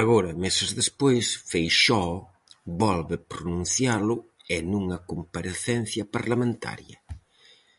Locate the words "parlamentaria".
6.14-6.98